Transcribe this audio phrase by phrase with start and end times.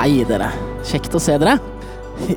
[0.00, 0.46] Hei, dere.
[0.88, 1.58] Kjekt å se dere.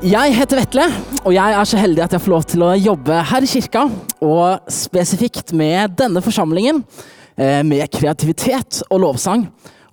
[0.04, 0.84] Jeg heter Vetle,
[1.22, 3.84] og jeg er så heldig at jeg får lov til å jobbe her i kirka,
[4.20, 6.82] og spesifikt med denne forsamlingen,
[7.38, 9.46] eh, med kreativitet og lovsang,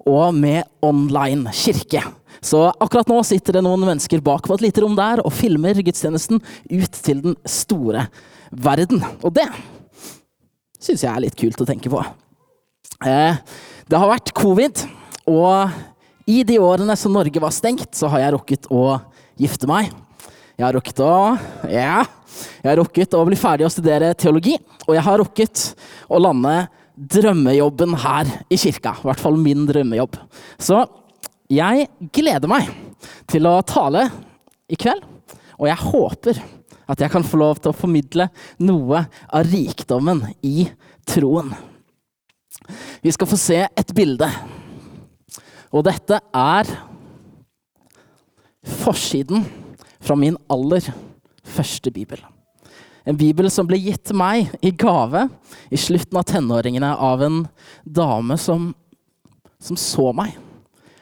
[0.03, 2.03] og med online kirke.
[2.43, 5.79] Så akkurat nå sitter det noen mennesker bak på et lite rom der og filmer
[5.79, 6.43] gudstjenesten
[6.73, 8.09] ut til den store
[8.51, 8.99] verden.
[9.23, 9.47] Og det
[10.81, 12.03] syns jeg er litt kult å tenke på.
[13.07, 13.39] Eh,
[13.87, 14.89] det har vært covid,
[15.31, 15.71] og
[16.31, 18.85] i de årene som Norge var stengt, så har jeg rukket å
[19.41, 19.91] gifte meg.
[20.59, 21.13] Jeg har rukket å
[21.69, 22.05] Ja.
[22.63, 24.55] Jeg har rukket å bli ferdig å studere teologi,
[24.87, 25.63] og jeg har rukket
[26.09, 28.95] å lande drømmejobben her i kirka.
[29.01, 30.15] I hvert fall min drømmejobb.
[30.61, 30.85] Så
[31.51, 32.71] jeg gleder meg
[33.27, 34.07] til å tale
[34.71, 35.03] i kveld,
[35.59, 36.41] og jeg håper
[36.91, 38.29] at jeg kan få lov til å formidle
[38.63, 40.69] noe av rikdommen i
[41.09, 41.53] troen.
[43.03, 44.31] Vi skal få se et bilde.
[45.71, 46.71] Og dette er
[48.81, 49.45] forsiden
[50.01, 50.91] fra min aller
[51.47, 52.21] første bibel.
[53.07, 55.27] En bibel som ble gitt meg i gave
[55.73, 57.43] i slutten av tenåringene av en
[57.85, 58.71] dame som,
[59.63, 60.35] som så meg,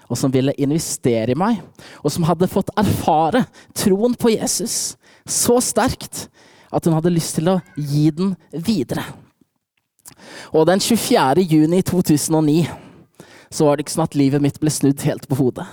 [0.09, 1.59] og som ville investere i meg,
[2.05, 3.45] og som hadde fått erfare
[3.77, 4.97] troen på Jesus
[5.29, 6.29] så sterkt
[6.73, 9.05] at hun hadde lyst til å gi den videre.
[10.53, 11.43] Og den 24.
[11.45, 12.88] juni 2009
[13.51, 15.67] så var det ikke sånn at livet mitt ble snudd helt på hodet.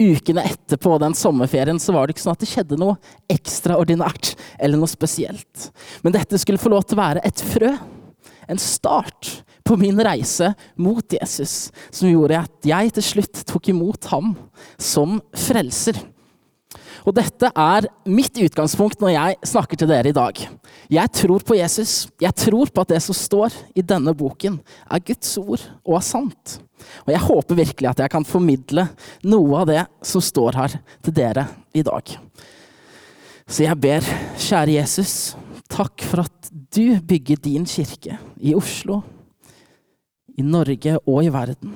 [0.00, 2.96] Ukene etterpå den sommerferien så var det ikke sånn at det skjedde noe
[3.32, 5.68] ekstraordinært eller noe spesielt.
[6.02, 7.74] Men dette skulle få lov til å være et frø,
[8.48, 14.08] en start på min reise mot Jesus, som gjorde at jeg til slutt tok imot
[14.12, 14.32] ham
[14.80, 16.00] som frelser.
[17.06, 20.40] Og dette er mitt utgangspunkt når jeg snakker til dere i dag.
[20.90, 22.08] Jeg tror på Jesus.
[22.20, 24.58] Jeg tror på at det som står i denne boken,
[24.90, 26.58] er Guds ord og er sant.
[27.06, 28.88] Og jeg håper virkelig at jeg kan formidle
[29.26, 32.14] noe av det som står her til dere i dag.
[33.48, 34.04] Så jeg ber,
[34.36, 35.12] kjære Jesus,
[35.72, 39.00] takk for at du bygger din kirke i Oslo,
[40.38, 41.72] i Norge og i verden.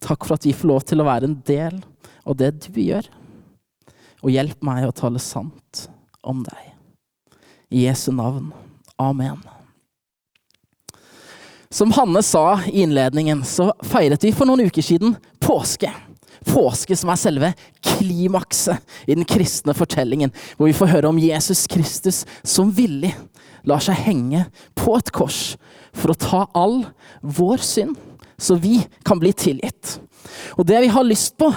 [0.00, 1.80] Takk for at vi får lov til å være en del
[2.28, 3.08] av det du gjør
[4.22, 5.86] og hjelp meg å tale sant
[6.26, 6.74] om deg.
[7.70, 8.50] I Jesu navn.
[8.98, 9.38] Amen.
[11.70, 15.90] Som Hanne sa i innledningen, så feiret vi for noen uker siden påske.
[16.48, 17.50] Påske som er selve
[17.84, 23.12] klimakset i den kristne fortellingen, hvor vi får høre om Jesus Kristus som villig
[23.68, 24.46] lar seg henge
[24.78, 25.58] på et kors
[25.92, 26.80] for å ta all
[27.20, 27.98] vår synd,
[28.38, 29.98] så vi kan bli tilgitt.
[30.56, 31.50] Og det vi har lyst på,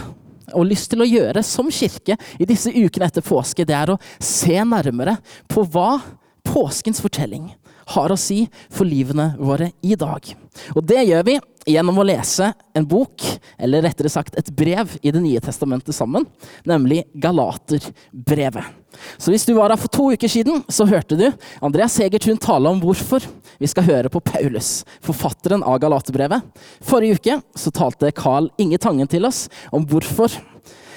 [0.54, 4.00] og lyst til å gjøre som kirke i disse ukene etter påske, det er å
[4.22, 5.18] se nærmere
[5.52, 6.00] på hva
[6.48, 7.52] påskens fortelling
[7.96, 10.34] har å si for livene våre i dag.
[10.76, 11.38] Og det gjør vi
[11.70, 13.24] gjennom å lese en bok,
[13.62, 16.26] eller rettere sagt et brev i Det nye testamentet sammen,
[16.66, 18.78] nemlig Galaterbrevet.
[19.18, 21.28] Så hvis du var her for to uker siden, så hørte du
[21.64, 23.24] Andreas Hegertun tale om hvorfor
[23.62, 26.44] vi skal høre på Paulus, forfatteren av Galaterbrevet.
[26.84, 30.34] Forrige uke så talte Carl Inge Tangen til oss om hvorfor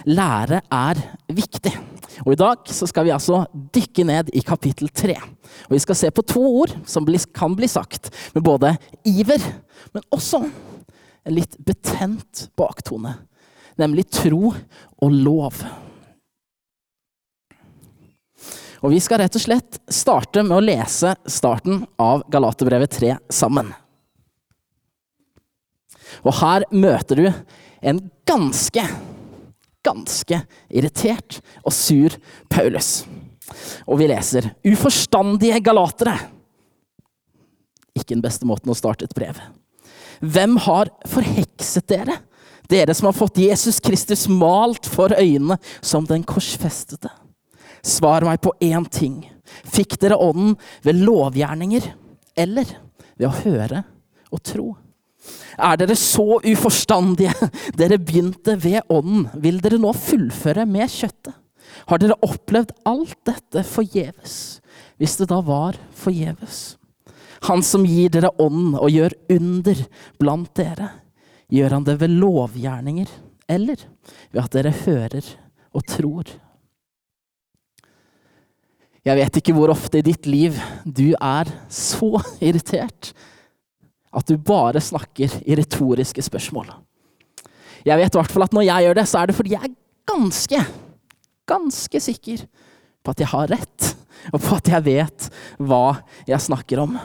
[0.09, 1.01] lære er
[1.33, 1.73] viktig.
[2.25, 3.45] Og I dag skal vi altså
[3.75, 5.17] dykke ned i kapittel tre.
[5.71, 9.43] Vi skal se på to ord som kan bli sagt med både iver,
[9.93, 10.45] men også
[11.25, 13.17] en litt betent baktone.
[13.81, 15.65] Nemlig tro og lov.
[18.85, 23.73] Og Vi skal rett og slett starte med å lese starten av Galaterbrevet 3 sammen.
[26.23, 27.31] Og her møter du
[27.81, 28.85] en ganske
[29.85, 32.15] ganske irritert og sur
[32.53, 33.05] Paulus.
[33.87, 36.17] Og vi leser uforstandige galatere.
[37.95, 39.39] Ikke den beste måten å starte et brev.
[40.25, 42.19] Hvem har forhekset dere?
[42.71, 47.11] Dere som har fått Jesus Kristus malt for øynene som den korsfestede.
[47.85, 49.21] Svar meg på én ting.
[49.69, 50.57] Fikk dere ånden
[50.87, 51.91] ved lovgjerninger
[52.41, 52.71] eller
[53.19, 53.85] ved å høre
[54.33, 54.71] og tro?
[55.55, 57.33] Er dere så uforstandige?
[57.79, 59.29] Dere begynte ved ånden.
[59.41, 61.35] Vil dere nå fullføre med kjøttet?
[61.89, 64.37] Har dere opplevd alt dette forgjeves?
[65.01, 66.77] Hvis det da var forgjeves.
[67.49, 69.81] Han som gir dere ånd og gjør under
[70.21, 70.89] blant dere,
[71.53, 73.11] gjør han det ved lovgjerninger
[73.53, 73.83] eller
[74.33, 75.29] ved at dere hører
[75.75, 76.31] og tror?
[79.05, 80.57] Jeg vet ikke hvor ofte i ditt liv
[80.89, 82.17] du er så
[82.49, 83.13] irritert
[84.15, 86.71] at du bare snakker i retoriske spørsmål.
[87.85, 89.69] Jeg vet i hvert fall at når jeg gjør det, så er det fordi jeg
[89.69, 89.75] er
[90.09, 90.63] ganske,
[91.49, 92.47] ganske sikker
[93.05, 93.91] på at jeg har rett,
[94.33, 95.29] og på at jeg vet
[95.61, 96.97] hva jeg snakker om.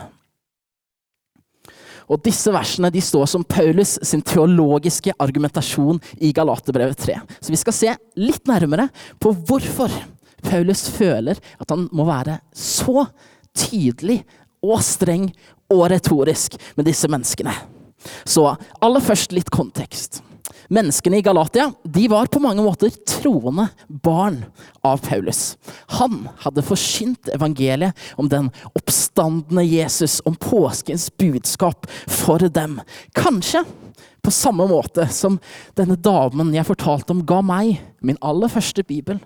[2.09, 7.19] Og disse versene de står som Paulus sin teologiske argumentasjon i Galaterbrevet 3.
[7.38, 8.88] Så vi skal se litt nærmere
[9.21, 9.94] på hvorfor
[10.41, 13.05] Paulus føler at han må være så
[13.53, 14.23] tydelig
[14.65, 15.29] og streng
[15.69, 17.53] og retorisk med disse menneskene.
[18.25, 18.45] Så
[18.81, 20.23] aller først litt kontekst.
[20.69, 24.44] Menneskene i Galatia de var på mange måter troende barn
[24.85, 25.57] av Paulus.
[25.97, 32.77] Han hadde forsynt evangeliet om den oppstandende Jesus, om påskens budskap for dem.
[33.17, 33.63] Kanskje
[34.21, 35.39] på samme måte som
[35.79, 39.17] denne damen jeg fortalte om, ga meg min aller første bibel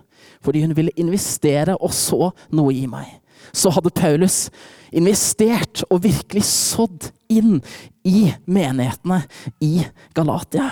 [0.44, 3.18] fordi hun ville investere og så noe i meg.
[3.52, 4.48] Så hadde Paulus
[4.94, 7.58] investert og virkelig sådd inn
[8.06, 9.22] i menighetene
[9.64, 9.78] i
[10.16, 10.70] Galatia.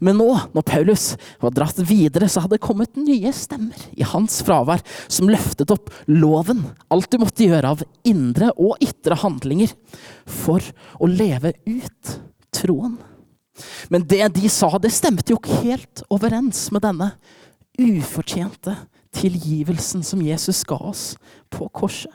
[0.00, 1.04] Men nå, når Paulus
[1.42, 4.80] var dratt videre, så hadde det kommet nye stemmer i hans fravær,
[5.12, 6.62] som løftet opp loven,
[6.92, 9.74] alt du måtte gjøre av indre og ytre handlinger
[10.24, 10.64] for
[10.98, 12.14] å leve ut
[12.54, 12.96] troen.
[13.90, 17.10] Men det de sa, det stemte jo ikke helt overens med denne
[17.78, 18.76] ufortjente
[19.14, 21.10] tilgivelsen som Jesus ga oss
[21.52, 22.12] på korset.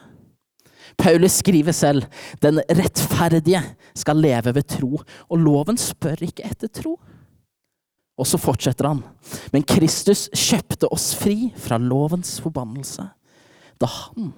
[0.98, 2.06] Paulus skriver selv
[2.44, 3.62] den rettferdige
[3.98, 6.98] skal leve ved tro, og loven spør ikke etter tro.
[8.18, 9.02] Og så fortsetter han.
[9.54, 13.10] Men Kristus kjøpte oss fri fra lovens forbannelse
[13.82, 14.30] da han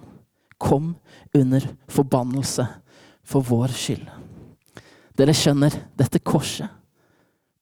[0.58, 0.94] kom
[1.36, 1.62] under
[1.92, 2.64] forbannelse
[3.26, 4.06] for vår skyld.
[5.16, 6.72] Dere skjønner, dette korset,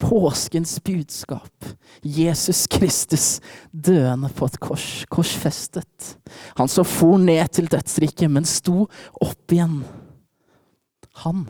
[0.05, 1.65] påskens budskap,
[2.03, 3.41] Jesus Kristus
[3.71, 6.15] døende på et kors, korsfestet.
[6.59, 8.85] Han som for ned til dødsriket, men sto
[9.25, 9.81] opp igjen.
[11.25, 11.47] Han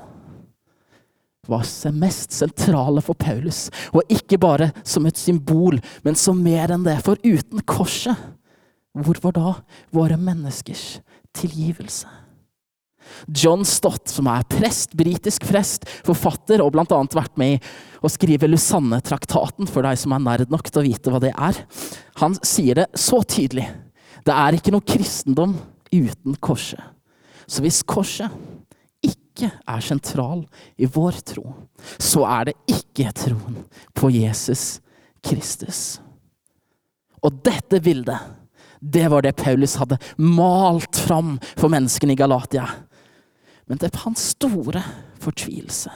[1.48, 3.68] var mest sentrale for Paulus.
[3.92, 7.00] Og ikke bare som et symbol, men som mer enn det.
[7.04, 8.16] For uten korset,
[8.94, 9.54] hvor var da
[9.94, 11.00] våre menneskers
[11.34, 12.23] tilgivelse?
[13.28, 17.00] John Stott, som er prest, britisk prest, forfatter og bl.a.
[17.14, 17.60] vært med i
[18.04, 21.62] å skrive Lusanne-traktaten, for deg som er nerd nok til å vite hva det er,
[22.20, 23.68] han sier det så tydelig.
[24.24, 25.56] Det er ikke noe kristendom
[25.92, 26.80] uten korset.
[27.46, 28.32] Så hvis korset
[29.04, 30.44] ikke er sentral
[30.80, 31.44] i vår tro,
[32.00, 33.60] så er det ikke troen
[33.96, 34.78] på Jesus
[35.24, 35.98] Kristus.
[37.24, 38.20] Og dette bildet,
[38.80, 42.66] det var det Paulus hadde malt fram for menneskene i Galatia.
[43.70, 44.82] Men til hans store
[45.22, 45.92] fortvilelse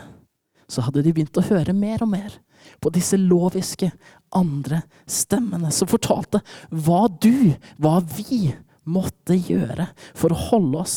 [0.69, 2.39] så hadde de begynt å høre mer og mer
[2.83, 3.91] på disse loviske
[4.37, 8.49] andre stemmene som fortalte hva du, hva vi,
[8.89, 10.97] måtte gjøre for å holde oss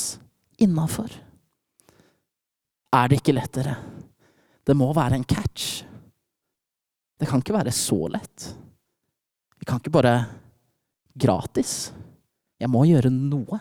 [0.63, 1.11] innafor
[2.91, 3.75] er det ikke lettere.
[4.63, 5.81] Det må være en catch.
[7.19, 8.47] Det kan ikke være så lett.
[9.61, 10.15] Vi kan ikke bare
[11.13, 11.91] gratis.
[12.59, 13.59] Jeg må gjøre noe.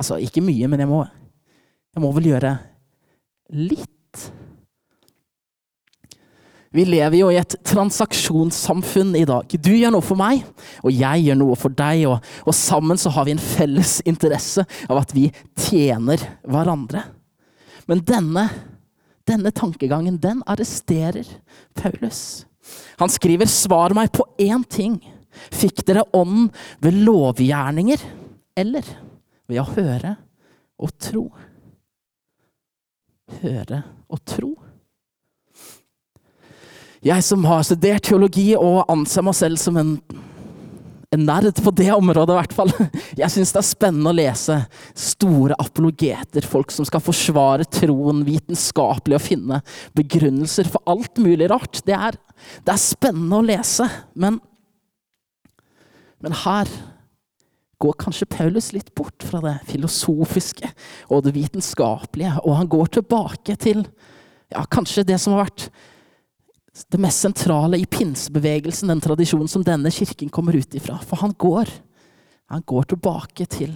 [0.00, 1.02] Altså, ikke mye, men jeg må,
[1.94, 2.54] jeg må vel gjøre
[3.56, 4.30] litt.
[6.70, 9.50] Vi lever jo i et transaksjonssamfunn i dag.
[9.58, 10.44] Du gjør noe for meg,
[10.86, 12.04] og jeg gjør noe for deg.
[12.06, 15.26] Og, og sammen så har vi en felles interesse av at vi
[15.58, 17.02] tjener hverandre.
[17.90, 18.46] Men denne,
[19.26, 21.26] denne tankegangen, den arresterer
[21.74, 22.46] Paulus.
[23.02, 25.00] Han skriver 'Svar meg på én ting'.
[25.50, 26.50] Fikk dere ånden
[26.82, 27.98] ved lovgjerninger
[28.58, 28.86] eller
[29.48, 30.16] ved å høre
[30.78, 31.30] og tro?
[33.40, 34.54] Høre og tro?
[37.00, 39.94] Jeg som har studert teologi og anser meg selv som en
[41.10, 42.70] en nerd på det området, i hvert fall.
[43.18, 44.60] Jeg syns det er spennende å lese
[44.94, 49.58] store apologeter, folk som skal forsvare troen vitenskapelig og finne
[49.98, 51.82] begrunnelser for alt mulig rart.
[51.86, 52.18] Det er,
[52.62, 54.38] det er spennende å lese, men,
[56.22, 56.70] men her
[57.80, 60.68] går kanskje Paulus litt bort fra det filosofiske
[61.08, 63.86] og det vitenskapelige, og han går tilbake til
[64.52, 65.70] ja, kanskje det som har vært
[66.92, 70.98] det mest sentrale i pinsebevegelsen, den tradisjonen som denne kirken kommer ut ifra.
[71.02, 71.72] For han går,
[72.52, 73.74] han går tilbake til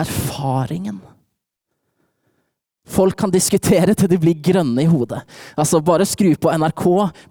[0.00, 1.00] erfaringen.
[2.94, 5.20] Folk kan diskutere til de blir grønne i hodet.
[5.58, 6.84] Altså Bare skru på NRK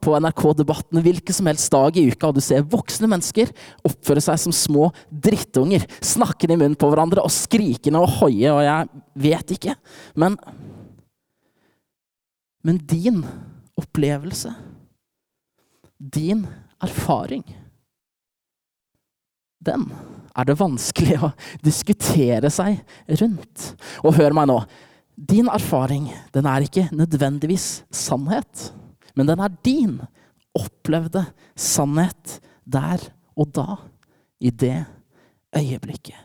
[0.03, 3.53] på NRK-debattene hvilken som helst dag i uka, og du ser voksne mennesker
[3.87, 5.87] oppføre seg som små drittunger.
[6.03, 9.77] Snakkende i munnen på hverandre og skrikende og hoie, og jeg vet ikke.
[10.19, 10.37] Men,
[12.67, 13.23] men din
[13.79, 14.51] opplevelse
[16.03, 16.47] din
[16.83, 17.43] erfaring,
[19.63, 19.85] den
[20.35, 21.29] er det vanskelig å
[21.63, 22.81] diskutere seg
[23.21, 23.69] rundt.
[24.03, 24.57] Og hør meg nå.
[25.15, 28.71] Din erfaring den er ikke nødvendigvis sannhet,
[29.15, 29.99] men den er din
[30.57, 33.01] opplevde sannhet der
[33.37, 33.77] og da,
[34.39, 34.85] i det
[35.55, 36.17] øyeblikket.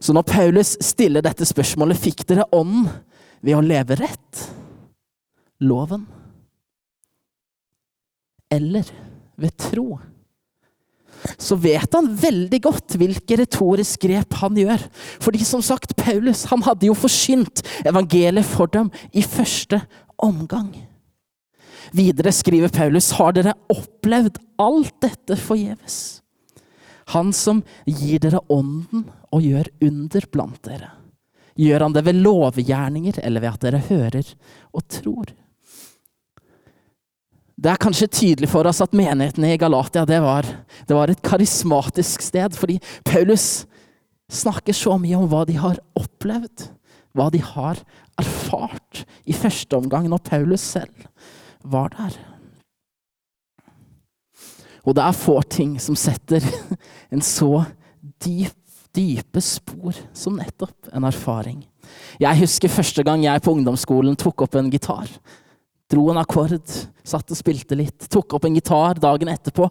[0.00, 2.90] Så når Paulus stiller dette spørsmålet, fikk dere ånden
[3.44, 4.44] ved å leve rett?
[5.64, 6.06] loven?
[8.50, 8.84] Eller
[9.36, 9.98] ved tro?
[11.38, 14.82] Så vet han veldig godt hvilke retoriske grep han gjør.
[15.24, 19.80] Fordi som sagt, Paulus han hadde jo forsynt evangeliet for dem i første
[20.20, 20.72] omgang.
[21.94, 26.20] Videre skriver Paulus, har dere opplevd alt dette forgjeves?
[27.12, 29.04] Han som gir dere ånden
[29.34, 30.90] og gjør under blant dere.
[31.54, 34.30] Gjør han det ved lovgjerninger eller ved at dere hører
[34.74, 35.34] og tror?
[37.64, 40.44] Det er kanskje tydelig for oss at menigheten i Galatia det var,
[40.84, 42.76] det var et karismatisk sted, fordi
[43.08, 43.64] Paulus
[44.28, 46.66] snakker så mye om hva de har opplevd,
[47.16, 47.80] hva de har
[48.20, 51.06] erfart i første omgang, når Paulus selv
[51.64, 52.18] var der.
[54.84, 56.44] Og det er få ting som setter
[57.14, 57.62] en så
[58.20, 58.58] dyp,
[58.92, 61.64] dype spor som nettopp en erfaring.
[62.20, 65.08] Jeg husker første gang jeg på ungdomsskolen tok opp en gitar.
[65.90, 66.64] Dro en akkord,
[67.04, 68.08] satt og spilte litt.
[68.10, 69.68] Tok opp en gitar dagen etterpå.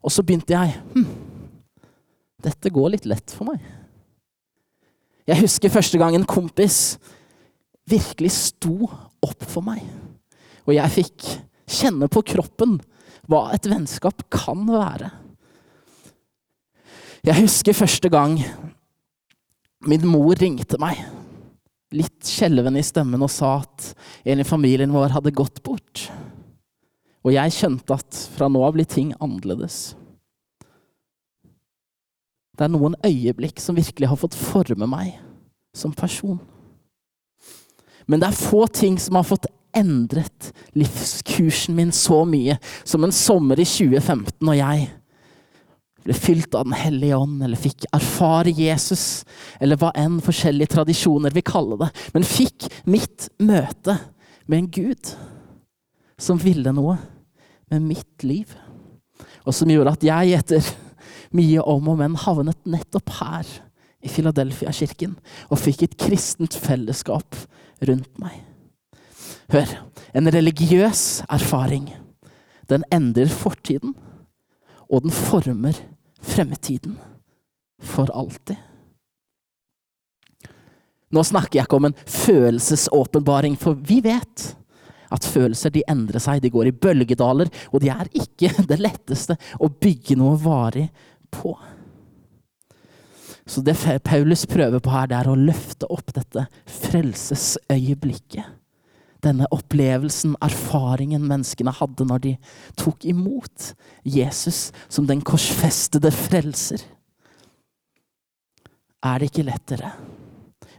[0.00, 1.08] Og så begynte jeg hm,
[2.40, 3.60] Dette går litt lett for meg.
[5.28, 6.96] Jeg husker første gang en kompis
[7.90, 8.88] virkelig sto
[9.20, 9.82] opp for meg.
[10.64, 11.26] Og jeg fikk
[11.70, 12.78] kjenne på kroppen
[13.30, 15.10] hva et vennskap kan være.
[17.26, 18.38] Jeg husker første gang
[19.86, 21.02] min mor ringte meg
[21.94, 23.90] litt skjelven i stemmen og sa at
[24.30, 26.06] en i familien vår hadde gått bort.
[27.26, 29.96] Og jeg skjønte at fra nå av blir ting annerledes.
[32.56, 35.14] Det er noen øyeblikk som virkelig har fått forme meg
[35.76, 36.38] som person.
[38.06, 43.14] Men det er få ting som har fått endret livskursen min så mye som en
[43.14, 44.88] sommer i 2015 og jeg
[46.04, 49.24] ble fylt av Den hellige ånd, eller fikk erfare Jesus,
[49.60, 53.98] eller hva enn forskjellige tradisjoner vil kalle det, men fikk mitt møte
[54.46, 55.12] med en Gud
[56.20, 56.98] som ville noe
[57.70, 58.52] med mitt liv,
[59.46, 60.70] og som gjorde at jeg etter
[61.36, 63.48] mye om og men havnet nettopp her
[64.00, 65.14] i Philadelphia-kirken
[65.50, 67.36] og fikk et kristent fellesskap
[67.86, 68.34] rundt meg.
[69.50, 69.70] Hør,
[70.14, 71.88] en religiøs erfaring,
[72.70, 73.94] den endrer fortiden
[74.90, 75.76] og den former
[76.20, 76.98] fremtiden
[77.80, 78.58] for alltid.
[81.10, 84.52] Nå snakker jeg ikke om en følelsesåpenbaring, for vi vet
[85.10, 89.38] at følelser de endrer seg, de går i bølgedaler, og de er ikke det letteste
[89.58, 90.86] å bygge noe varig
[91.34, 91.56] på.
[93.50, 93.74] Så det
[94.06, 98.59] Paulus prøver på her, det er å løfte opp dette frelsesøyeblikket
[99.24, 102.32] denne opplevelsen, erfaringen menneskene hadde når de
[102.80, 103.72] tok imot
[104.04, 106.82] Jesus som den korsfestede frelser.
[109.00, 109.92] Er det ikke lettere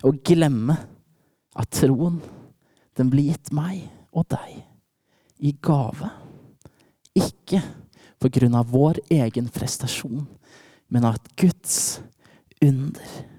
[0.05, 0.77] å glemme
[1.57, 2.19] at troen,
[2.97, 4.61] den blir gitt meg og deg
[5.41, 6.11] i gave?
[7.17, 7.63] Ikke
[8.21, 10.27] på grunn av vår egen prestasjon,
[10.91, 12.01] men av et Guds
[12.61, 13.30] under.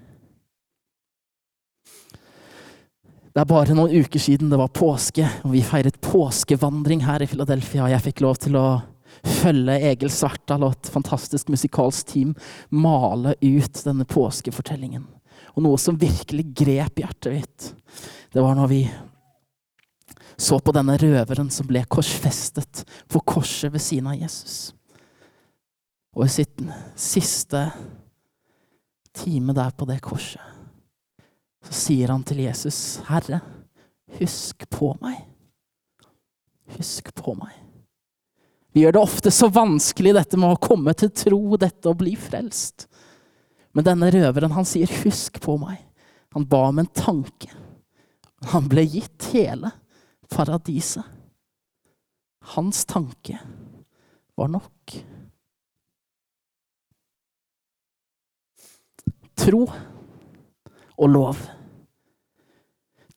[3.33, 7.27] Det er bare noen uker siden det var påske, og vi feiret påskevandring her i
[7.31, 7.87] Philadelphia.
[7.89, 8.67] Jeg fikk lov til å
[9.25, 12.35] følge Egil Svartdal og et fantastisk musikalsk team
[12.69, 15.07] male ut denne påskefortellingen.
[15.57, 17.67] Og noe som virkelig grep hjertet mitt,
[18.33, 18.83] det var når vi
[20.37, 24.75] så på denne røveren som ble korsfestet på korset ved siden av Jesus.
[26.13, 27.65] Og i sitt siste
[29.17, 30.52] time der på det korset
[31.63, 33.41] så sier han til Jesus, 'Herre,
[34.19, 35.25] husk på meg.'
[36.77, 37.53] Husk på meg.
[38.73, 42.15] Vi gjør det ofte så vanskelig, dette med å komme til tro, dette å bli
[42.17, 42.87] frelst.
[43.73, 45.83] Men denne røveren, han sier 'husk på meg'.
[46.33, 47.51] Han ba om en tanke.
[48.49, 49.71] Han ble gitt hele
[50.29, 51.05] paradiset.
[52.55, 53.37] Hans tanke
[54.35, 54.95] var nok.
[59.35, 59.67] Tro
[60.97, 61.43] og lov.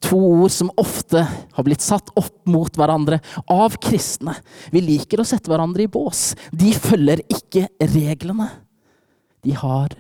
[0.07, 3.19] To ord som ofte har blitt satt opp mot hverandre
[3.51, 4.37] av kristne.
[4.71, 6.35] Vi liker å sette hverandre i bås.
[6.53, 8.51] De følger ikke reglene.
[9.43, 9.97] De har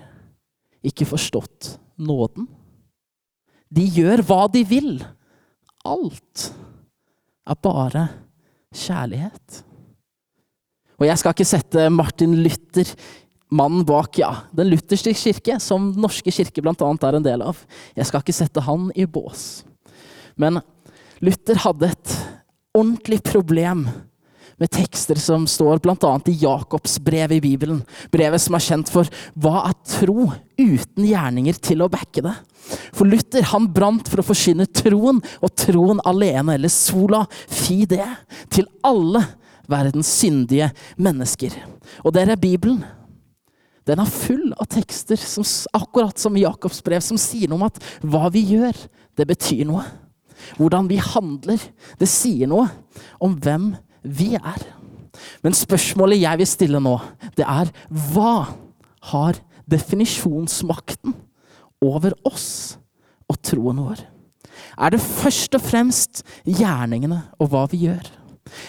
[0.87, 2.47] ikke forstått nåden.
[3.73, 4.92] De gjør hva de vil.
[5.87, 6.50] Alt
[7.47, 8.09] er bare
[8.76, 9.62] kjærlighet.
[10.97, 12.88] Og jeg skal ikke sette Martin Luther
[13.50, 16.75] mannen bak ja, den lutherske kirke, som Den norske kirke bl.a.
[16.75, 17.61] er en del av.
[17.97, 19.65] Jeg skal ikke sette han i bås.
[20.37, 20.61] Men
[21.25, 22.17] Luther hadde et
[22.76, 23.87] ordentlig problem
[24.57, 26.12] med tekster som står bl.a.
[26.26, 27.83] i Jakobs brev i Bibelen.
[28.12, 32.37] Brevet som er kjent for 'Hva er tro uten gjerninger til å backe det'?
[32.93, 38.03] For Luther han brant for å forsyne troen, og troen alene, eller sola fide,
[38.50, 39.23] til alle
[39.69, 41.53] verdens syndige mennesker.
[42.05, 42.83] Og dere, Bibelen
[43.87, 47.69] den er full av tekster, som, akkurat som i Jakobs brev, som sier noe om
[47.69, 48.75] at hva vi gjør,
[49.16, 49.85] det betyr noe.
[50.59, 51.62] Hvordan vi handler,
[52.00, 52.66] det sier noe
[53.23, 53.71] om hvem
[54.02, 54.64] vi er.
[55.45, 56.97] Men spørsmålet jeg vil stille nå,
[57.38, 57.71] det er
[58.12, 58.50] hva
[59.12, 59.38] har
[59.71, 61.14] definisjonsmakten
[61.85, 62.76] over oss
[63.31, 64.02] og troen vår?
[64.76, 68.11] Er det først og fremst gjerningene og hva vi gjør?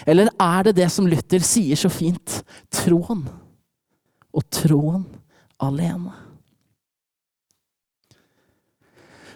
[0.09, 2.39] Eller er det det som Luther sier så fint
[2.73, 3.25] troen?
[4.37, 5.05] Og troen
[5.63, 6.13] alene.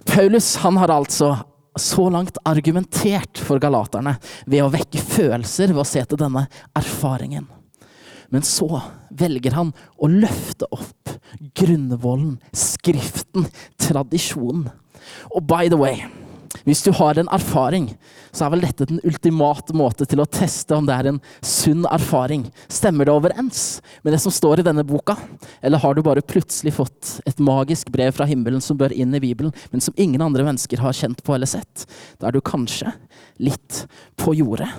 [0.05, 1.34] Paulus han har altså
[1.79, 6.46] så langt argumentert for galaterne ved å vekke følelser ved å se til denne
[6.77, 7.48] erfaringen.
[8.31, 8.67] Men så
[9.10, 11.13] velger han å løfte opp
[11.58, 13.48] grunnvollen, skriften,
[13.79, 14.70] tradisjonen.
[15.36, 16.05] Og by the way,
[16.65, 17.88] hvis du har en erfaring,
[18.31, 21.86] så er vel dette den ultimate måte til å teste om det er en sunn
[21.89, 22.46] erfaring.
[22.72, 23.63] Stemmer det overens
[24.03, 25.17] med det som står i denne boka?
[25.62, 29.24] Eller har du bare plutselig fått et magisk brev fra himmelen som bør inn i
[29.24, 31.86] Bibelen, men som ingen andre mennesker har kjent på eller sett?
[32.20, 32.93] Da er du kanskje
[33.41, 33.86] litt
[34.20, 34.70] på jordet.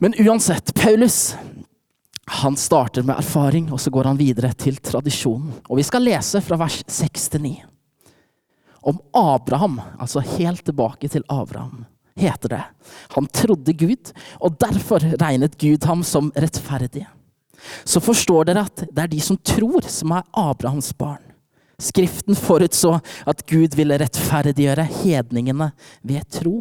[0.00, 1.34] Men uansett, Paulus
[2.30, 5.50] han starter med erfaring, og så går han videre til tradisjonen.
[5.66, 7.56] Og vi skal lese fra vers 6 til 9
[8.80, 11.84] om Abraham, altså helt tilbake til Abraham,
[12.16, 12.62] heter det.
[13.16, 17.06] Han trodde Gud, og derfor regnet Gud ham som rettferdig.
[17.84, 21.22] Så forstår dere at det er de som tror, som er Abrahams barn.
[21.80, 25.70] Skriften forutså at Gud ville rettferdiggjøre hedningene
[26.04, 26.60] ved tro.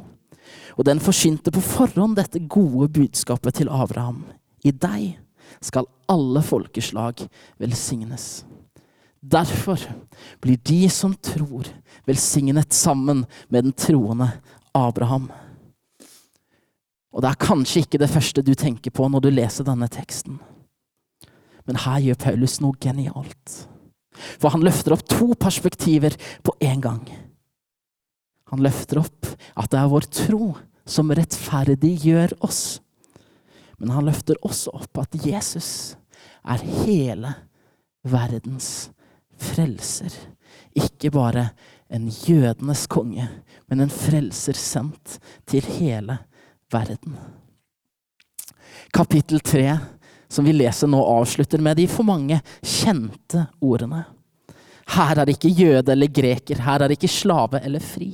[0.79, 4.23] Og den forsynte på forhånd dette gode budskapet til Abraham.
[4.63, 5.17] I deg
[5.63, 7.25] skal alle folkeslag
[7.59, 8.45] velsignes.
[9.19, 9.81] Derfor
[10.39, 11.67] blir de som tror,
[12.07, 14.31] velsignet sammen med den troende
[14.73, 15.27] Abraham.
[17.11, 20.39] Og det er kanskje ikke det første du tenker på når du leser denne teksten.
[21.67, 23.55] Men her gjør Paulus noe genialt.
[24.39, 27.03] For han løfter opp to perspektiver på en gang.
[28.49, 29.27] Han løfter opp
[29.59, 30.53] at det er vår tro
[30.89, 32.79] som rettferdiggjør oss.
[33.79, 35.97] Men han løfter også opp at Jesus
[36.43, 37.35] er hele
[38.07, 38.89] verdens
[39.41, 40.13] frelser.
[40.77, 41.49] Ikke bare
[41.89, 43.27] en jødenes konge,
[43.67, 45.17] men en frelser sendt
[45.49, 46.19] til hele
[46.71, 47.17] verden.
[48.93, 49.77] Kapittel tre,
[50.29, 54.05] som vi leser nå, avslutter med de for mange kjente ordene.
[54.89, 58.09] Her er ikke jøde eller greker, her er ikke slave eller fri.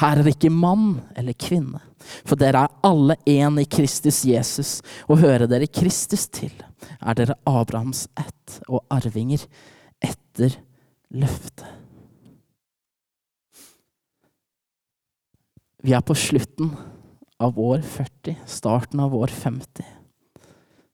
[0.00, 1.80] Her er ikke mann eller kvinne.
[2.28, 6.52] For dere er alle én i Kristus Jesus, og hører dere Kristus til,
[7.00, 9.46] er dere Abrahams ett og arvinger
[10.40, 10.56] etter
[11.10, 11.66] løftet.
[15.80, 16.74] Vi er på slutten
[17.40, 19.84] av år 40, starten av år 50.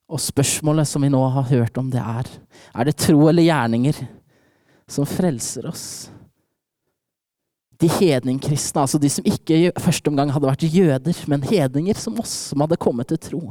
[0.07, 2.29] Og spørsmålet som vi nå har hørt om, det er
[2.75, 3.99] er det tro eller gjerninger
[4.87, 5.87] som frelser oss?
[7.77, 12.21] De hedningkristne, altså de som ikke i første omgang hadde vært jøder, men hedninger som
[12.23, 13.43] oss, som hadde kommet til tro.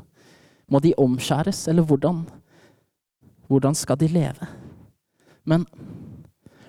[0.72, 2.24] Må de omskjæres, eller hvordan?
[3.48, 4.48] Hvordan skal de leve?
[5.46, 5.66] Men,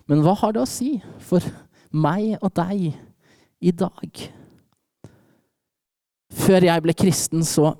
[0.08, 1.44] men hva har det å si for
[1.96, 2.92] meg og deg
[3.60, 4.22] i dag?
[6.36, 7.72] Før jeg ble kristen, så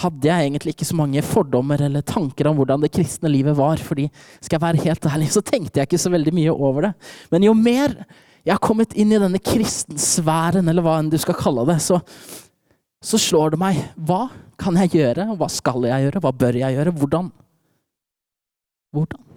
[0.00, 3.80] hadde jeg egentlig ikke så mange fordommer eller tanker om hvordan det kristne livet var.
[3.82, 4.08] fordi
[4.40, 6.92] skal jeg være helt ærlig, så tenkte jeg ikke så veldig mye over det.
[7.32, 7.96] Men jo mer
[8.40, 11.98] jeg har kommet inn i denne kristensfæren, eller hva enn du skal kalle det, så,
[13.04, 13.82] så slår det meg.
[14.00, 17.28] Hva kan jeg gjøre, hva skal jeg gjøre, hva bør jeg gjøre, hvordan?
[18.96, 19.29] Hvordan?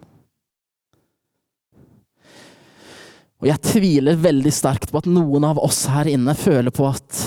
[3.44, 7.24] Og jeg tviler veldig sterkt på at noen av oss her inne føler på at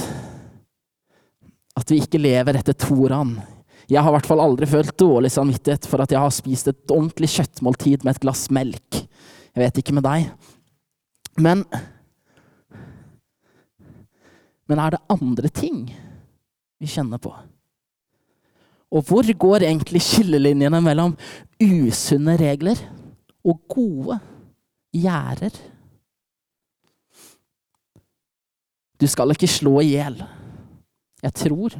[1.77, 3.35] at vi ikke lever etter Toraen.
[3.85, 6.95] Jeg har i hvert fall aldri følt dårlig samvittighet for at jeg har spist et
[6.95, 9.03] ordentlig kjøttmåltid med et glass melk.
[9.53, 10.31] Jeg vet ikke med deg.
[11.37, 11.67] Men
[14.67, 15.85] Men er det andre ting
[16.81, 17.31] vi kjenner på?
[18.91, 21.13] Og hvor går egentlig skillelinjene mellom
[21.61, 22.81] usunne regler
[23.45, 24.19] og gode
[24.97, 25.53] gjerder?
[28.97, 30.19] Du skal ikke slå i hjel.
[31.25, 31.77] Jeg tror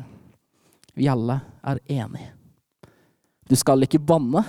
[0.97, 2.33] vi alle er enige.
[3.47, 4.43] Du skal ikke banne.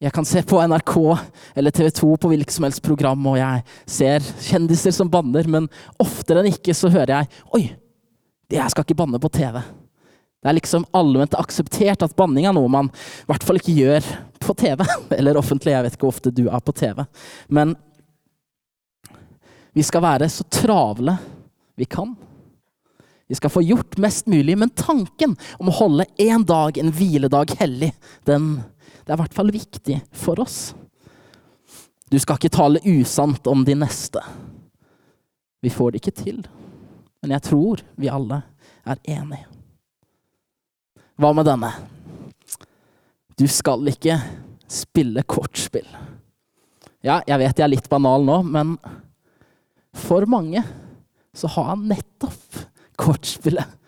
[0.00, 0.94] Jeg kan se på NRK
[1.60, 5.68] eller TV 2 på hvilket som helst program, og jeg ser kjendiser som banner, men
[6.00, 7.64] oftere enn ikke så hører jeg Oi,
[8.50, 9.60] Jeg skal ikke banne på TV.
[10.40, 14.08] Det er liksom allment akseptert at banning er noe man i hvert fall ikke gjør
[14.40, 14.86] på TV.
[15.18, 17.04] Eller offentlig, jeg vet ikke hvor ofte du er på TV.
[17.52, 17.76] Men
[19.72, 21.14] vi skal være så travle
[21.78, 22.14] vi kan.
[23.30, 27.54] Vi skal få gjort mest mulig, men tanken om å holde én dag, en hviledag,
[27.60, 27.92] hellig,
[28.26, 28.56] den,
[29.06, 30.72] det er i hvert fall viktig for oss.
[32.10, 34.18] Du skal ikke tale usant om de neste.
[35.62, 36.40] Vi får det ikke til.
[37.22, 38.40] Men jeg tror vi alle
[38.82, 39.46] er enige.
[41.20, 41.70] Hva med denne?
[43.38, 44.16] Du skal ikke
[44.70, 45.86] spille kortspill.
[47.04, 48.74] Ja, jeg vet jeg er litt banal nå, men
[49.96, 50.62] for mange
[51.36, 52.60] så har nettopp
[53.00, 53.78] kortspillet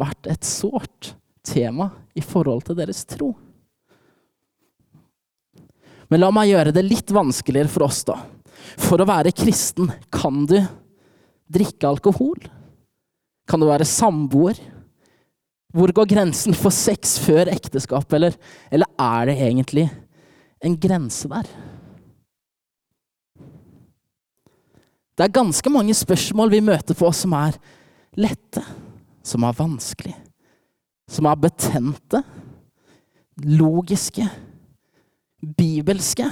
[0.00, 1.14] vært et sårt
[1.46, 3.32] tema i forhold til deres tro.
[6.10, 8.20] Men la meg gjøre det litt vanskeligere for oss, da.
[8.78, 10.58] For å være kristen, kan du
[11.50, 12.38] drikke alkohol?
[13.46, 14.58] Kan du være samboer?
[15.76, 18.36] Hvor går grensen for sex før ekteskap, eller,
[18.70, 19.88] eller er det egentlig
[20.64, 21.50] en grense der?
[25.16, 27.56] Det er ganske mange spørsmål vi møter på som er
[28.20, 28.60] lette,
[29.24, 30.18] som er vanskelige,
[31.08, 32.20] som er betente,
[33.40, 34.26] logiske,
[35.56, 36.28] bibelske,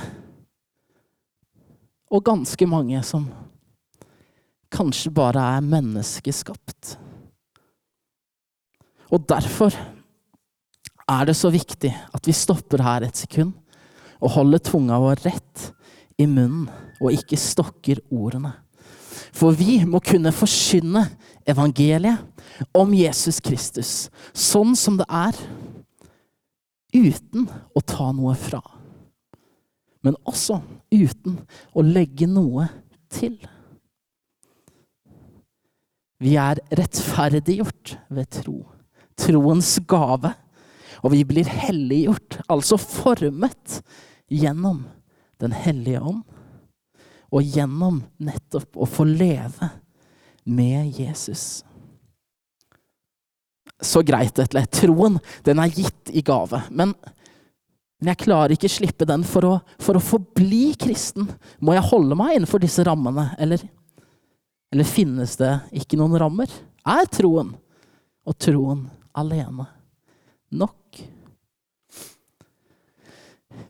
[2.12, 3.24] og ganske mange som
[4.74, 6.94] kanskje bare er menneskeskapt.
[9.14, 9.74] Og derfor
[11.08, 13.54] er det så viktig at vi stopper her et sekund
[14.20, 15.70] og holder tunga vår rett
[16.20, 16.68] i munnen
[17.00, 18.52] og ikke stokker ordene.
[19.34, 21.08] For vi må kunne forkynne
[21.50, 22.22] evangeliet
[22.76, 25.34] om Jesus Kristus sånn som det er,
[26.94, 28.62] uten å ta noe fra.
[30.06, 30.60] Men også
[30.94, 31.40] uten
[31.74, 32.68] å legge noe
[33.10, 33.34] til.
[36.22, 38.60] Vi er rettferdiggjort ved tro.
[39.18, 40.30] Troens gave.
[41.02, 43.80] Og vi blir helliggjort, altså formet,
[44.30, 44.86] gjennom
[45.42, 46.22] Den hellige ånd
[47.34, 49.70] og gjennom nettopp å få leve
[50.44, 51.64] med Jesus.
[53.80, 54.62] Så greit, Etle.
[54.70, 56.62] Troen, den er gitt i gave.
[56.70, 56.94] Men,
[57.98, 59.24] men jeg klarer ikke slippe den.
[59.26, 61.26] For å, for å forbli kristen
[61.64, 63.32] må jeg holde meg innenfor disse rammene.
[63.42, 63.64] Eller,
[64.72, 66.52] eller finnes det ikke noen rammer?
[66.86, 67.50] Er troen
[68.24, 69.66] og troen alene
[70.54, 71.02] nok?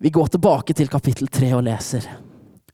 [0.05, 2.07] Vi går tilbake til kapittel tre og leser.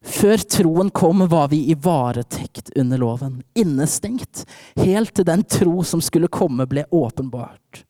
[0.00, 4.46] Før troen kom, var vi i varetekt under loven, innestengt,
[4.80, 7.82] helt til den tro som skulle komme, ble åpenbart.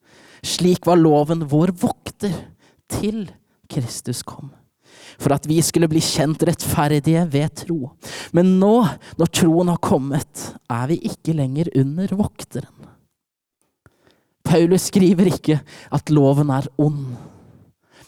[0.42, 2.34] Slik var loven vår vokter
[2.90, 3.28] til
[3.70, 4.50] Kristus kom.
[5.20, 7.92] For at vi skulle bli kjent rettferdige ved tro.
[8.34, 8.74] Men nå,
[9.20, 12.74] når troen har kommet, er vi ikke lenger under vokteren.
[14.50, 15.60] Paulus skriver ikke
[15.94, 17.04] at loven er ond,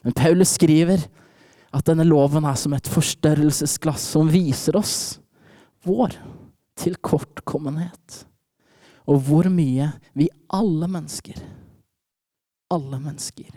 [0.03, 1.22] men Paulus skriver at
[1.89, 4.97] denne loven er som et forstørrelsesglass som viser oss
[5.87, 6.19] vår
[6.79, 8.25] tilkortkommenhet.
[9.09, 11.39] Og hvor mye vi alle mennesker,
[12.73, 13.49] alle mennesker,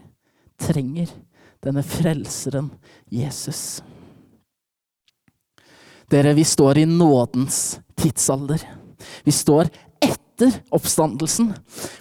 [0.55, 1.11] trenger
[1.65, 2.71] denne frelseren
[3.11, 3.81] Jesus.
[6.09, 8.61] Dere, vi står i nådens tidsalder.
[9.25, 9.69] Vi står
[10.03, 11.51] etter oppstandelsen.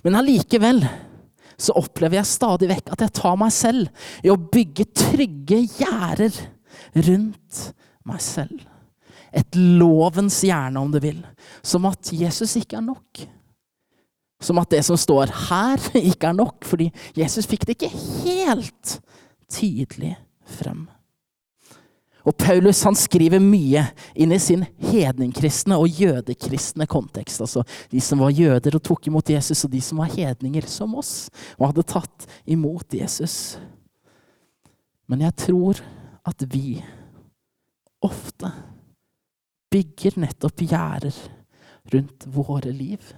[0.05, 0.85] Men allikevel
[1.60, 6.38] så opplever jeg stadig vekk at jeg tar meg selv i å bygge trygge gjerder
[7.06, 7.60] rundt
[8.08, 8.64] meg selv.
[9.34, 11.18] Et lovens hjerne, om du vil.
[11.66, 13.24] Som at Jesus ikke er nok.
[14.44, 17.94] Som at det som står her, ikke er nok, fordi Jesus fikk det ikke
[18.26, 18.98] helt
[19.50, 20.14] tydelig
[20.58, 20.84] frem.
[22.24, 23.82] Og Paulus han skriver mye
[24.16, 27.42] inn i sin hedningkristne og jødekristne kontekst.
[27.44, 30.96] Altså de som var jøder og tok imot Jesus, og de som var hedninger som
[30.96, 33.58] oss og hadde tatt imot Jesus.
[35.10, 35.82] Men jeg tror
[36.24, 36.78] at vi
[38.04, 38.48] ofte
[39.72, 41.16] bygger nettopp gjerder
[41.92, 43.12] rundt våre liv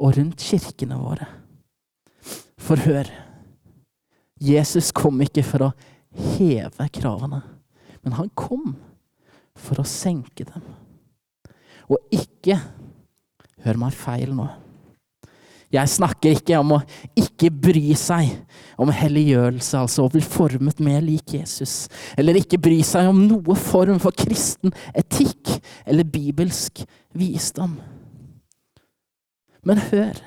[0.00, 1.26] og rundt kirkene våre.
[2.56, 3.10] For hør,
[4.40, 5.74] Jesus kom ikke for å
[6.38, 7.42] heve kravene.
[8.04, 8.74] Men han kom
[9.58, 10.64] for å senke dem.
[11.88, 12.60] Og ikke
[13.64, 14.44] Hør meg feil nå.
[15.72, 16.82] Jeg snakker ikke om å
[17.18, 18.28] ikke bry seg
[18.78, 21.88] om helliggjørelse, altså å bli formet mer lik Jesus.
[22.20, 26.84] Eller ikke bry seg om noe form for kristen etikk eller bibelsk
[27.16, 27.78] visdom.
[29.64, 30.20] Men hør.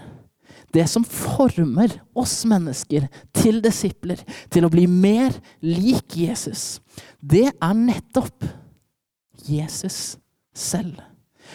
[0.73, 4.19] Det som former oss mennesker til disipler,
[4.51, 6.79] til å bli mer lik Jesus,
[7.19, 8.43] det er nettopp
[9.47, 10.17] Jesus
[10.51, 10.99] selv.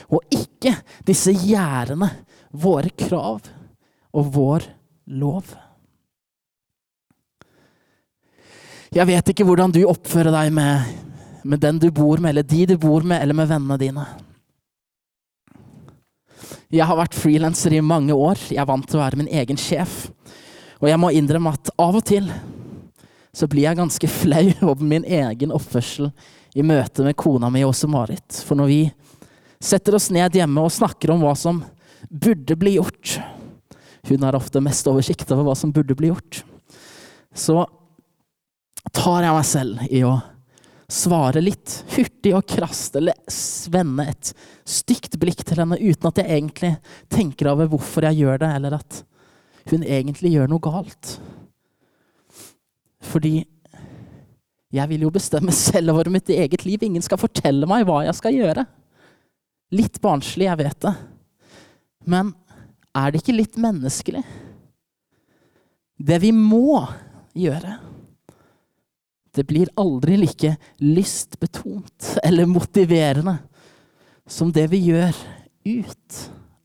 [0.08, 2.08] Og ikke disse gjerdene
[2.52, 3.50] våre krav
[4.12, 4.66] og vår
[5.12, 5.52] lov.
[8.92, 10.90] Jeg vet ikke hvordan du oppfører deg med,
[11.48, 14.04] med den du bor med, eller de du bor med, eller med vennene dine.
[16.72, 18.38] Jeg har vært frilanser i mange år.
[18.48, 20.06] Jeg er vant til å være min egen sjef.
[20.80, 22.30] Og jeg må innrømme at av og til
[23.32, 26.10] så blir jeg ganske flau over min egen oppførsel
[26.56, 28.40] i møte med kona mi Åse Marit.
[28.44, 28.80] For når vi
[29.62, 31.62] setter oss ned hjemme og snakker om hva som
[32.10, 33.20] burde bli gjort
[34.08, 36.40] Hun har ofte mest oversikt over hva som burde bli gjort.
[37.30, 37.62] Så
[38.90, 40.16] tar jeg meg selv i å
[40.92, 44.32] svare litt hurtig og krast, eller svenne et
[44.68, 46.74] stygt blikk til henne uten at jeg egentlig
[47.12, 49.00] tenker over hvorfor jeg gjør det, eller at
[49.70, 51.16] hun egentlig gjør noe galt.
[53.02, 53.40] Fordi
[54.72, 56.82] jeg vil jo bestemme selv over mitt eget liv.
[56.82, 58.64] Ingen skal fortelle meg hva jeg skal gjøre.
[59.76, 60.94] Litt barnslig, jeg vet det.
[62.08, 62.32] Men
[62.96, 64.22] er det ikke litt menneskelig?
[66.02, 66.80] Det vi må
[67.38, 67.76] gjøre,
[69.34, 73.38] det blir aldri like lystbetont eller motiverende
[74.26, 75.16] som det vi gjør
[75.64, 76.18] ut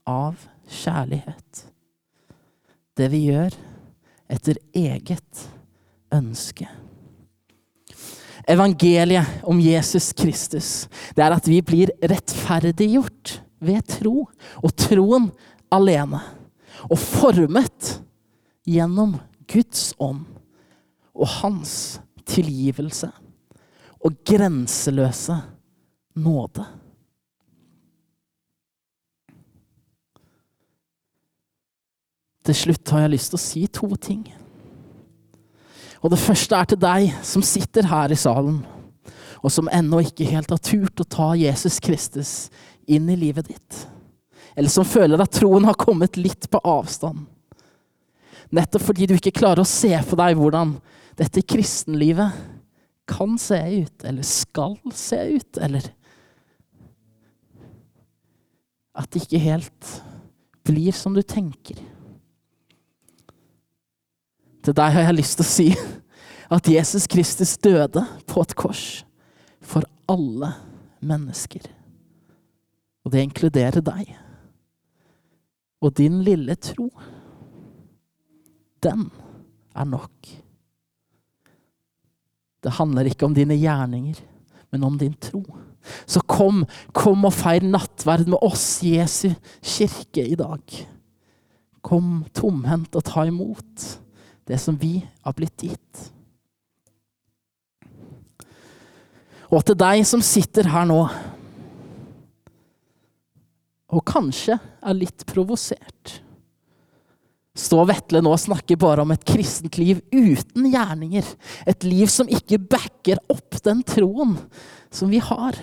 [0.08, 0.36] av
[0.68, 1.64] kjærlighet.
[2.98, 3.56] Det vi gjør
[4.28, 5.48] etter eget
[6.14, 6.68] ønske.
[8.48, 14.28] Evangeliet om Jesus Kristus det er at vi blir rettferdiggjort ved tro,
[14.62, 15.32] og troen
[15.74, 16.22] alene.
[16.88, 17.98] Og formet
[18.68, 19.18] gjennom
[19.50, 20.26] Guds ånd
[21.18, 21.98] og hans
[22.28, 23.10] tilgivelse
[24.04, 25.38] og grenseløse
[26.18, 26.66] nåde.
[32.48, 34.24] Til slutt har jeg lyst til å si to ting.
[36.00, 38.62] Og det første er til deg som sitter her i salen,
[39.42, 42.32] og som ennå ikke helt har turt å ta Jesus Kristus
[42.88, 43.82] inn i livet ditt.
[44.56, 47.26] Eller som føler at troen har kommet litt på avstand.
[48.56, 50.78] Nettopp fordi du ikke klarer å se for deg hvordan
[51.18, 52.36] dette kristenlivet
[53.08, 55.94] kan se ut, eller skal se ut, eller
[58.98, 59.90] At det ikke helt
[60.66, 61.78] blir som du tenker.
[64.66, 65.68] Til deg har jeg lyst til å si
[66.58, 68.86] at Jesus Kristus døde på et kors
[69.62, 70.50] for alle
[71.06, 71.62] mennesker.
[73.06, 74.10] Og det inkluderer deg.
[75.86, 76.90] Og din lille tro,
[78.84, 79.08] den
[79.78, 80.34] er nok.
[82.64, 84.20] Det handler ikke om dine gjerninger,
[84.74, 85.44] men om din tro.
[86.10, 86.66] Så kom,
[86.96, 89.30] kom og feir nattverd med oss, Jesu
[89.62, 90.62] kirke, i dag.
[91.86, 93.88] Kom tomhendt og ta imot
[94.48, 96.04] det som vi har blitt gitt.
[99.48, 101.02] Og til deg som sitter her nå,
[103.88, 106.18] og kanskje er litt provosert
[107.58, 111.26] Står Vetle nå snakker bare om et kristent liv uten gjerninger.
[111.66, 114.36] Et liv som ikke backer opp den troen
[114.94, 115.58] som vi har.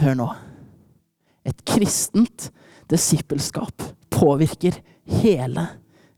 [0.00, 0.28] Hør nå.
[1.46, 2.48] Et kristent
[2.90, 4.80] disippelskap påvirker
[5.20, 5.68] hele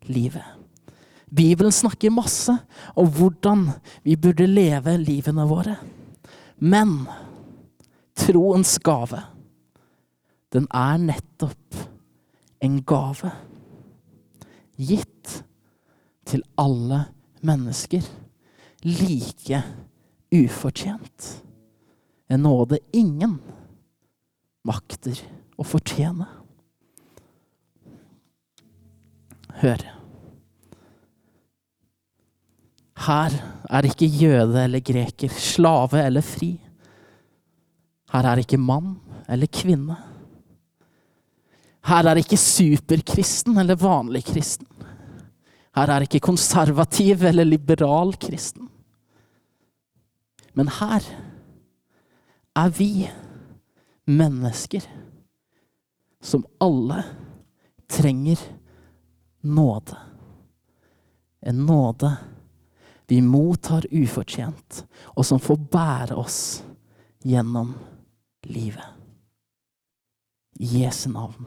[0.09, 0.45] livet.
[1.29, 2.55] Bibelen snakker masse
[2.97, 3.67] om hvordan
[4.07, 5.77] vi burde leve livene våre.
[6.64, 7.03] Men
[8.17, 9.21] troens gave,
[10.49, 11.88] den er nettopp
[12.61, 13.31] en gave
[14.79, 15.42] gitt
[16.29, 17.05] til alle
[17.42, 18.05] mennesker.
[18.85, 19.62] Like
[20.35, 21.29] ufortjent.
[22.29, 23.38] En nåde ingen
[24.68, 25.18] makter
[25.59, 26.29] å fortjene.
[29.59, 29.83] Hør.
[33.09, 33.35] Her
[33.71, 36.53] er ikke jøde eller greker, slave eller fri.
[38.12, 38.97] Her er ikke mann
[39.29, 39.97] eller kvinne.
[41.88, 44.66] Her er ikke superkristen eller vanlig kristen.
[45.77, 48.68] Her er ikke konservativ eller liberal kristen.
[50.53, 51.05] Men her
[52.59, 53.09] er vi
[54.05, 54.85] mennesker
[56.20, 57.05] som alle
[57.88, 58.42] trenger
[59.40, 59.96] nåde.
[61.40, 62.11] En nåde
[63.09, 64.83] vi mottar ufortjent,
[65.16, 66.40] og som får bære oss
[67.24, 67.70] gjennom
[68.44, 68.85] livet.
[70.61, 71.46] I Jesu navn.